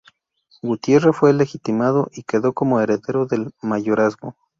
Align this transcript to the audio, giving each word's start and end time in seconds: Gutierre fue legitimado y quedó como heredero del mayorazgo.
Gutierre 0.63 1.13
fue 1.13 1.31
legitimado 1.31 2.09
y 2.11 2.23
quedó 2.23 2.53
como 2.53 2.81
heredero 2.81 3.27
del 3.27 3.51
mayorazgo. 3.61 4.35